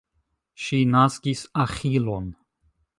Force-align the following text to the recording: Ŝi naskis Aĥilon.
Ŝi 0.63 0.79
naskis 0.95 1.45
Aĥilon. 1.67 2.31